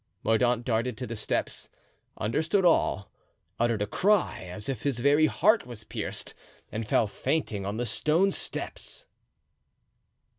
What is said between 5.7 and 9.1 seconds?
pierced, and fell fainting on the stone steps.